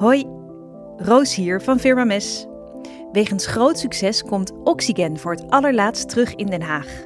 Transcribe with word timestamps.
Hoi, 0.00 0.26
Roos 0.96 1.34
hier 1.34 1.60
van 1.60 1.78
Firma 1.78 2.04
Mes. 2.04 2.46
Wegens 3.12 3.46
groot 3.46 3.78
succes 3.78 4.22
komt 4.22 4.52
Oxygen 4.64 5.18
voor 5.18 5.32
het 5.32 5.50
allerlaatst 5.50 6.08
terug 6.08 6.34
in 6.34 6.46
Den 6.46 6.62
Haag. 6.62 7.04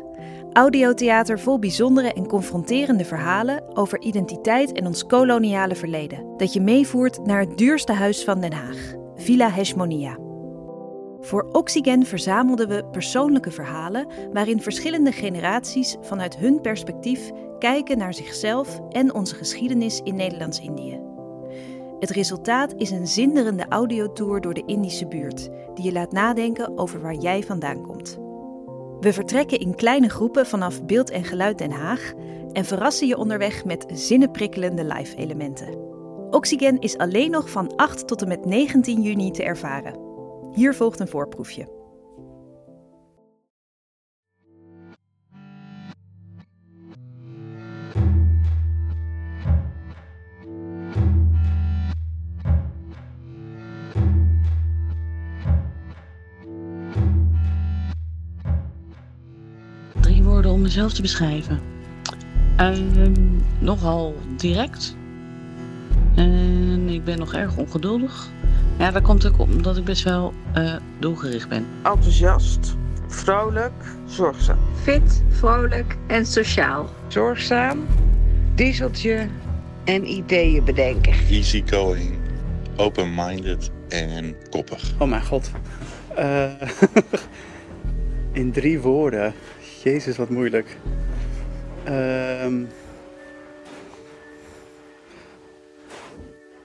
Audiotheater 0.53 1.41
vol 1.41 1.59
bijzondere 1.59 2.13
en 2.13 2.27
confronterende 2.27 3.05
verhalen 3.05 3.77
over 3.77 4.01
identiteit 4.01 4.73
en 4.73 4.87
ons 4.87 5.07
koloniale 5.07 5.75
verleden. 5.75 6.37
Dat 6.37 6.53
je 6.53 6.61
meevoert 6.61 7.27
naar 7.27 7.41
het 7.41 7.59
duurste 7.59 7.93
huis 7.93 8.25
van 8.25 8.41
Den 8.41 8.53
Haag, 8.53 8.95
Villa 9.17 9.51
Hegemonia. 9.51 10.19
Voor 11.21 11.49
Oxygen 11.53 12.07
verzamelden 12.07 12.69
we 12.69 12.85
persoonlijke 12.85 13.51
verhalen 13.51 14.07
waarin 14.33 14.63
verschillende 14.63 15.13
generaties 15.13 15.97
vanuit 16.01 16.37
hun 16.37 16.61
perspectief 16.61 17.31
kijken 17.59 17.99
naar 17.99 18.15
zichzelf 18.15 18.81
en 18.91 19.15
onze 19.15 19.35
geschiedenis 19.35 20.01
in 20.01 20.15
Nederlands-Indië. 20.15 21.14
Het 22.05 22.13
resultaat 22.13 22.75
is 22.77 22.91
een 22.91 23.07
zinderende 23.07 23.67
audiotour 23.69 24.41
door 24.41 24.55
de 24.55 24.63
Indische 24.67 25.07
buurt, 25.07 25.49
die 25.75 25.85
je 25.85 25.93
laat 25.93 26.13
nadenken 26.13 26.79
over 26.79 27.01
waar 27.01 27.15
jij 27.15 27.43
vandaan 27.43 27.83
komt. 27.83 28.19
We 29.01 29.13
vertrekken 29.13 29.59
in 29.59 29.75
kleine 29.75 30.09
groepen 30.09 30.47
vanaf 30.47 30.85
Beeld 30.85 31.11
en 31.11 31.25
Geluid 31.25 31.59
Den 31.59 31.71
Haag 31.71 32.13
en 32.53 32.65
verrassen 32.65 33.07
je 33.07 33.17
onderweg 33.17 33.65
met 33.65 33.87
zinnenprikkelende 33.93 34.85
live-elementen. 34.85 35.79
Oxygen 36.31 36.79
is 36.79 36.99
alleen 36.99 37.31
nog 37.31 37.51
van 37.51 37.77
8 37.77 38.07
tot 38.07 38.23
en 38.23 38.29
met 38.29 38.45
19 38.45 39.03
juni 39.03 39.31
te 39.31 39.43
ervaren. 39.43 39.99
Hier 40.53 40.75
volgt 40.75 41.01
een 41.01 41.09
voorproefje. 41.09 41.84
Mezelf 60.65 60.93
te 60.93 61.03
beschrijven. 61.03 61.61
Ehm, 62.57 63.13
nogal 63.59 64.15
direct. 64.37 64.97
En 66.15 66.89
ik 66.89 67.05
ben 67.05 67.19
nog 67.19 67.35
erg 67.35 67.57
ongeduldig. 67.57 68.29
Ja, 68.79 68.91
dat 68.91 69.03
komt 69.03 69.27
ook 69.27 69.39
omdat 69.39 69.77
ik 69.77 69.85
best 69.85 70.03
wel 70.03 70.35
eh, 70.55 70.75
doelgericht 70.99 71.49
ben. 71.49 71.67
enthousiast, 71.83 72.77
vrolijk, 73.09 73.73
zorgzaam. 74.07 74.59
Fit, 74.83 75.23
vrolijk 75.29 75.97
en 76.07 76.27
sociaal. 76.27 76.91
Zorgzaam, 77.09 77.87
dieseltje 78.55 79.29
en 79.85 80.11
ideeën 80.11 80.65
bedenken. 80.65 81.13
easygoing, 81.31 82.19
open-minded 82.77 83.71
en 83.89 84.37
koppig. 84.51 84.93
Oh 84.99 85.09
mijn 85.09 85.25
god. 85.25 85.51
Eh, 86.15 86.45
in 88.33 88.53
drie 88.53 88.81
woorden. 88.81 89.35
Jezus, 89.85 90.17
wat 90.17 90.29
moeilijk. 90.29 90.77
Ehm 91.85 92.65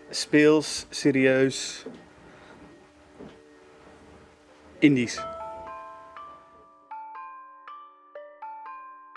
speels, 0.10 0.86
serieus. 0.90 1.86
Indisch. 4.80 5.20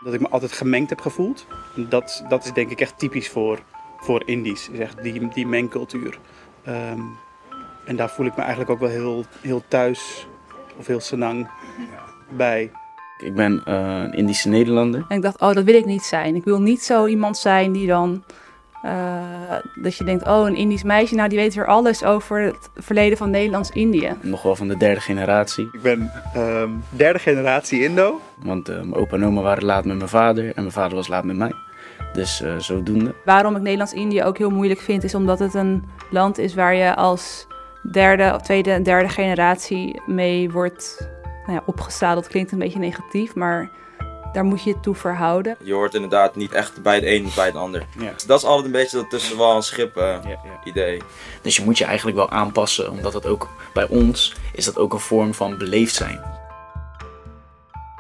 Dat 0.05 0.15
ik 0.15 0.21
me 0.21 0.29
altijd 0.29 0.53
gemengd 0.53 0.91
heb 0.91 1.01
gevoeld. 1.01 1.47
Dat, 1.89 2.25
dat 2.29 2.45
is 2.45 2.53
denk 2.53 2.71
ik 2.71 2.81
echt 2.81 2.99
typisch 2.99 3.29
voor, 3.29 3.63
voor 3.99 4.23
Indisch. 4.27 4.69
Is 4.69 4.79
echt 4.79 5.03
die, 5.03 5.29
die 5.29 5.47
mengcultuur. 5.47 6.19
Ehm, 6.65 7.01
en 7.85 7.97
daar 7.97 8.11
voel 8.11 8.27
ik 8.27 8.37
me 8.37 8.41
eigenlijk 8.41 8.71
ook 8.71 8.81
wel 8.81 8.89
heel, 8.89 9.25
heel 9.41 9.63
thuis 9.69 10.27
of 10.77 10.87
heel 10.87 11.01
senang 11.01 11.51
bij. 12.29 12.71
Ik 13.23 13.35
ben 13.35 13.63
eh, 13.65 13.75
een 14.03 14.13
Indische 14.13 14.49
Nederlander. 14.49 15.05
En 15.09 15.17
ik 15.17 15.23
dacht, 15.23 15.41
oh, 15.41 15.53
dat 15.53 15.65
wil 15.65 15.75
ik 15.75 15.85
niet 15.85 16.03
zijn. 16.03 16.35
Ik 16.35 16.45
wil 16.45 16.61
niet 16.61 16.83
zo 16.83 17.07
iemand 17.07 17.37
zijn 17.37 17.73
die 17.73 17.87
dan... 17.87 18.23
eh, 18.83 18.93
dat 19.75 19.97
je 19.97 20.05
denkt, 20.05 20.27
oh, 20.27 20.47
een 20.47 20.57
Indisch 20.57 20.83
meisje, 20.83 21.15
nou 21.15 21.29
die 21.29 21.39
weet 21.39 21.55
weer 21.55 21.67
alles 21.67 22.05
over 22.05 22.41
het 22.41 22.71
verleden 22.77 23.19
van 23.19 23.31
Nederlands-Indië. 23.31 24.13
Nog 24.21 24.43
wel 24.43 24.57
van 24.57 24.69
de 24.69 24.77
derde 24.77 25.01
generatie. 25.01 25.69
Ik 25.73 25.83
ben 25.83 26.11
ehm, 26.35 26.71
derde 26.91 27.19
generatie 27.19 27.85
Indo. 27.85 28.21
Want 28.43 28.69
eh, 28.69 28.75
mijn 28.77 28.95
opa 28.95 29.17
en 29.17 29.25
oma 29.25 29.41
waren 29.41 29.65
laat 29.65 29.85
met 29.85 29.97
mijn 29.97 30.09
vader 30.09 30.45
en 30.45 30.53
mijn 30.57 30.73
vader 30.73 30.97
was 30.97 31.09
laat 31.09 31.25
met 31.25 31.37
mij. 31.37 31.53
Dus 32.13 32.43
eh, 32.43 32.59
zodoende. 32.59 33.15
Waarom 33.25 33.57
ik 33.57 33.63
Nederlands-Indië 33.63 34.23
ook 34.25 34.39
heel 34.39 34.51
moeilijk 34.51 34.81
vind, 34.81 35.05
is 35.05 35.15
omdat 35.15 35.39
het 35.39 35.55
een 35.55 35.85
land 36.11 36.39
is 36.39 36.55
waar 36.55 36.75
je 36.75 36.95
als 36.95 37.47
derde, 37.93 38.33
of 38.35 38.43
tweede 38.43 38.71
en 38.71 38.83
derde 38.83 39.09
generatie 39.09 40.01
mee 40.07 40.51
wordt 40.51 41.09
nou 41.47 41.53
ja, 41.53 41.63
opgezadeld. 41.67 42.29
Klinkt 42.29 42.53
een 42.53 42.59
beetje 42.59 42.79
negatief, 42.79 43.35
maar 43.35 43.71
daar 44.33 44.45
moet 44.45 44.63
je 44.63 44.73
het 44.73 44.83
toe 44.83 44.95
verhouden. 44.95 45.57
Je 45.63 45.73
hoort 45.73 45.95
inderdaad 45.95 46.37
niet 46.37 46.53
echt 46.53 46.83
bij 46.83 47.01
de 47.01 47.15
een 47.15 47.27
of 47.27 47.35
bij 47.35 47.53
de 47.53 47.59
ander. 47.59 47.87
Ja. 47.99 48.13
Dus 48.13 48.25
dat 48.25 48.39
is 48.39 48.45
altijd 48.45 48.67
een 48.67 48.73
beetje 48.73 48.97
dat 48.97 49.11
tussen 49.11 49.37
wal 49.37 49.57
en 49.57 49.63
schip 49.63 49.97
eh, 49.97 50.03
Ja, 50.03 50.29
ja. 50.29 50.61
idee. 50.65 51.03
Dus 51.43 51.57
je 51.57 51.65
moet 51.65 51.79
je 51.79 51.85
eigenlijk 51.85 52.17
wel 52.17 52.31
aanpassen, 52.31 52.91
omdat 52.91 53.13
het 53.13 53.27
ook 53.27 53.49
bij 53.75 53.89
ons 53.89 54.35
is 54.53 54.65
dat 54.65 54.79
ook 54.79 54.93
een 54.93 54.99
vorm 54.99 55.35
van 55.35 55.59
beleefd 55.59 55.95
zijn. 55.95 56.21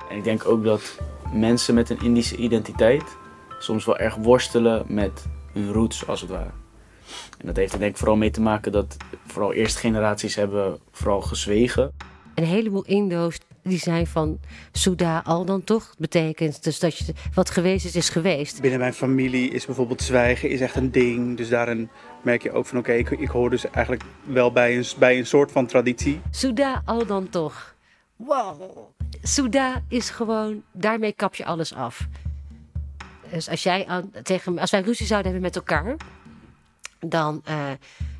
En 0.08 0.16
ik 0.16 0.24
denk 0.24 0.46
ook 0.46 0.64
dat 0.64 0.98
mensen 1.32 1.74
met 1.74 1.90
een 1.90 2.00
Indische 2.00 2.36
identiteit 2.36 3.16
soms 3.58 3.84
wel 3.84 3.98
erg 3.98 4.14
worstelen 4.14 4.84
met 4.86 5.26
hun 5.52 5.72
roots, 5.72 6.06
als 6.06 6.20
het 6.20 6.30
ware. 6.30 6.50
En 7.38 7.46
dat 7.46 7.56
heeft 7.56 7.72
er 7.72 7.78
denk 7.78 7.90
ik 7.90 7.96
vooral 7.96 8.16
mee 8.16 8.30
te 8.30 8.40
maken 8.40 8.72
dat 8.72 8.96
vooral 9.26 9.52
eerste 9.52 9.78
generaties 9.78 10.34
hebben 10.34 10.78
vooral 10.92 11.20
gezwegen. 11.20 11.92
Een 12.34 12.44
heleboel 12.44 12.84
Indo's 12.84 13.38
die 13.62 13.78
zijn 13.78 14.06
van 14.06 14.40
Suda 14.72 15.22
al 15.24 15.44
dan 15.44 15.64
toch. 15.64 15.94
Betekent 15.98 16.64
dus 16.64 16.78
dat 16.78 16.98
je 16.98 17.14
wat 17.34 17.50
geweest 17.50 17.84
is, 17.84 17.96
is 17.96 18.08
geweest. 18.08 18.60
Binnen 18.60 18.80
mijn 18.80 18.94
familie 18.94 19.50
is 19.50 19.66
bijvoorbeeld 19.66 20.02
zwijgen 20.02 20.50
is 20.50 20.60
echt 20.60 20.76
een 20.76 20.90
ding. 20.90 21.36
Dus 21.36 21.48
daarin 21.48 21.90
merk 22.22 22.42
je 22.42 22.52
ook 22.52 22.66
van 22.66 22.78
oké, 22.78 22.92
ik, 22.92 23.10
ik 23.10 23.28
hoor 23.28 23.50
dus 23.50 23.70
eigenlijk 23.70 24.04
wel 24.24 24.52
bij 24.52 24.76
een, 24.76 24.84
bij 24.98 25.18
een 25.18 25.26
soort 25.26 25.52
van 25.52 25.66
traditie. 25.66 26.20
Suda 26.30 26.82
al 26.84 27.06
dan 27.06 27.28
toch. 27.28 27.74
Wow. 28.16 28.62
Suda 29.22 29.82
is 29.88 30.10
gewoon, 30.10 30.62
daarmee 30.72 31.12
kap 31.12 31.34
je 31.34 31.44
alles 31.44 31.74
af. 31.74 32.08
Dus 33.30 33.48
als, 33.48 33.62
jij 33.62 33.86
aan, 33.86 34.10
tegen, 34.22 34.58
als 34.58 34.70
wij 34.70 34.80
ruzie 34.80 35.06
zouden 35.06 35.32
hebben 35.32 35.50
met 35.52 35.56
elkaar, 35.56 35.96
dan, 37.00 37.40
eh, 37.44 37.70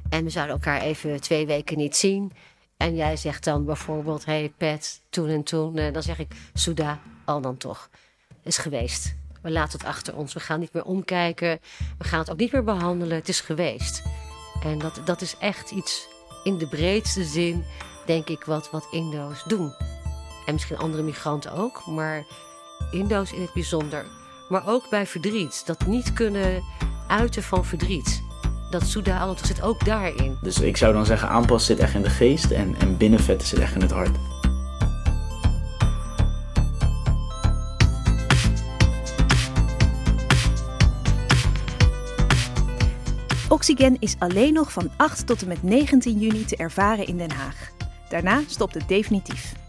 en 0.08 0.24
we 0.24 0.30
zouden 0.30 0.54
elkaar 0.54 0.80
even 0.80 1.20
twee 1.20 1.46
weken 1.46 1.76
niet 1.76 1.96
zien. 1.96 2.32
En 2.82 2.96
jij 2.96 3.16
zegt 3.16 3.44
dan 3.44 3.64
bijvoorbeeld, 3.64 4.24
hey 4.24 4.52
Pet, 4.56 5.00
toen 5.10 5.28
en 5.28 5.42
toen. 5.42 5.76
eh, 5.76 5.92
dan 5.92 6.02
zeg 6.02 6.18
ik, 6.18 6.32
Suda, 6.54 7.00
al 7.24 7.40
dan 7.40 7.56
toch. 7.56 7.88
Is 8.42 8.58
geweest. 8.58 9.14
We 9.42 9.50
laten 9.50 9.78
het 9.78 9.88
achter 9.88 10.16
ons. 10.16 10.32
We 10.32 10.40
gaan 10.40 10.60
niet 10.60 10.72
meer 10.72 10.84
omkijken. 10.84 11.60
We 11.98 12.04
gaan 12.04 12.18
het 12.18 12.30
ook 12.30 12.36
niet 12.36 12.52
meer 12.52 12.64
behandelen. 12.64 13.16
Het 13.16 13.28
is 13.28 13.40
geweest. 13.40 14.02
En 14.62 14.78
dat, 14.78 15.00
dat 15.04 15.20
is 15.20 15.36
echt 15.38 15.70
iets 15.70 16.08
in 16.44 16.58
de 16.58 16.68
breedste 16.68 17.24
zin, 17.24 17.64
denk 18.06 18.28
ik, 18.28 18.44
wat, 18.44 18.70
wat 18.70 18.86
Indo's 18.90 19.44
doen. 19.44 19.74
En 20.46 20.52
misschien 20.52 20.78
andere 20.78 21.02
migranten 21.02 21.52
ook, 21.52 21.86
maar 21.86 22.24
Indo's 22.90 23.32
in 23.32 23.40
het 23.40 23.52
bijzonder. 23.52 24.06
Maar 24.48 24.68
ook 24.68 24.88
bij 24.90 25.06
verdriet. 25.06 25.66
Dat 25.66 25.86
niet 25.86 26.12
kunnen 26.12 26.62
uiten 27.08 27.42
van 27.42 27.64
verdriet. 27.64 28.22
Dat 28.72 28.86
Suda 28.86 29.18
al 29.18 29.36
zit 29.42 29.62
ook 29.62 29.84
daarin. 29.84 30.38
Dus 30.40 30.60
ik 30.60 30.76
zou 30.76 30.92
dan 30.92 31.06
zeggen, 31.06 31.28
aanpassen 31.28 31.74
zit 31.74 31.84
echt 31.84 31.94
in 31.94 32.02
de 32.02 32.10
geest 32.10 32.50
en, 32.50 32.74
en 32.78 32.96
binnenvetten 32.96 33.48
zit 33.48 33.58
echt 33.58 33.74
in 33.74 33.80
het 33.80 33.90
hart. 33.90 34.16
Oxygen 43.48 43.96
is 43.98 44.16
alleen 44.18 44.52
nog 44.52 44.72
van 44.72 44.90
8 44.96 45.26
tot 45.26 45.42
en 45.42 45.48
met 45.48 45.62
19 45.62 46.18
juni 46.18 46.44
te 46.44 46.56
ervaren 46.56 47.06
in 47.06 47.16
Den 47.16 47.30
Haag. 47.30 47.70
Daarna 48.08 48.42
stopt 48.46 48.74
het 48.74 48.88
definitief. 48.88 49.61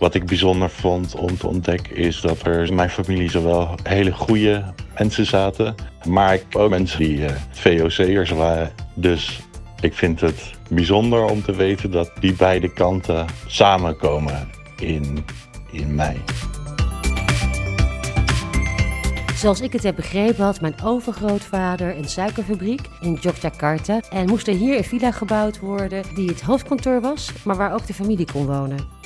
Wat 0.00 0.14
ik 0.14 0.26
bijzonder 0.26 0.70
vond 0.70 1.14
om 1.14 1.38
te 1.38 1.46
ontdekken 1.46 1.96
is 1.96 2.20
dat 2.20 2.46
er 2.46 2.66
in 2.66 2.74
mijn 2.74 2.90
familie 2.90 3.30
zowel 3.30 3.74
hele 3.82 4.12
goede 4.12 4.64
mensen 4.98 5.26
zaten, 5.26 5.74
maar 6.08 6.38
ook 6.52 6.70
mensen 6.70 6.98
die 6.98 7.26
eh, 7.26 7.34
VOC'ers 7.50 8.30
waren. 8.30 8.72
Dus 8.94 9.40
ik 9.80 9.94
vind 9.94 10.20
het 10.20 10.50
bijzonder 10.70 11.24
om 11.24 11.42
te 11.42 11.52
weten 11.52 11.90
dat 11.90 12.12
die 12.20 12.32
beide 12.32 12.72
kanten 12.72 13.26
samenkomen 13.46 14.48
in, 14.76 15.24
in 15.70 15.94
mij. 15.94 16.16
Zoals 19.34 19.60
ik 19.60 19.72
het 19.72 19.82
heb 19.82 19.96
begrepen 19.96 20.44
had 20.44 20.60
mijn 20.60 20.82
overgrootvader 20.84 21.96
een 21.96 22.08
suikerfabriek 22.08 22.80
in 23.00 23.18
Yogyakarta. 23.20 24.00
En 24.10 24.28
moest 24.28 24.48
er 24.48 24.54
hier 24.54 24.76
een 24.76 24.84
villa 24.84 25.10
gebouwd 25.10 25.58
worden 25.58 26.02
die 26.14 26.28
het 26.28 26.40
hoofdkantoor 26.40 27.00
was, 27.00 27.32
maar 27.44 27.56
waar 27.56 27.72
ook 27.72 27.86
de 27.86 27.94
familie 27.94 28.26
kon 28.32 28.46
wonen. 28.46 28.99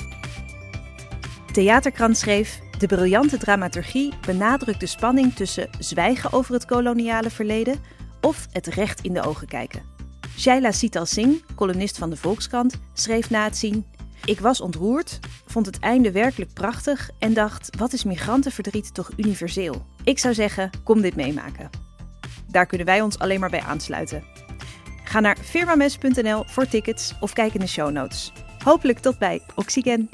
Theaterkrant 1.55 2.17
schreef: 2.17 2.59
De 2.77 2.87
briljante 2.87 3.37
dramaturgie 3.37 4.13
benadrukt 4.25 4.79
de 4.79 4.85
spanning 4.85 5.33
tussen 5.33 5.69
zwijgen 5.79 6.33
over 6.33 6.53
het 6.53 6.65
koloniale 6.65 7.29
verleden 7.29 7.79
of 8.21 8.47
het 8.51 8.67
recht 8.67 9.01
in 9.01 9.13
de 9.13 9.21
ogen 9.21 9.47
kijken. 9.47 9.83
Shaila 10.37 10.71
Sital 10.71 11.05
Singh, 11.05 11.43
columnist 11.55 11.97
van 11.97 12.09
de 12.09 12.15
Volkskrant, 12.15 12.79
schreef 12.93 13.29
na 13.29 13.43
het 13.43 13.57
zien... 13.57 13.85
Ik 14.25 14.39
was 14.39 14.61
ontroerd, 14.61 15.19
vond 15.45 15.65
het 15.65 15.79
einde 15.79 16.11
werkelijk 16.11 16.53
prachtig 16.53 17.09
en 17.19 17.33
dacht... 17.33 17.75
wat 17.77 17.93
is 17.93 18.03
migrantenverdriet 18.03 18.93
toch 18.93 19.11
universeel? 19.17 19.85
Ik 20.03 20.19
zou 20.19 20.33
zeggen, 20.33 20.69
kom 20.83 21.01
dit 21.01 21.15
meemaken. 21.15 21.69
Daar 22.47 22.65
kunnen 22.65 22.87
wij 22.87 23.01
ons 23.01 23.19
alleen 23.19 23.39
maar 23.39 23.49
bij 23.49 23.61
aansluiten. 23.61 24.23
Ga 25.03 25.19
naar 25.19 25.37
firmames.nl 25.37 26.43
voor 26.45 26.67
tickets 26.67 27.13
of 27.19 27.33
kijk 27.33 27.53
in 27.53 27.59
de 27.59 27.67
show 27.67 27.91
notes. 27.91 28.33
Hopelijk 28.63 28.99
tot 28.99 29.17
bij 29.17 29.41
Oxygen. 29.55 30.09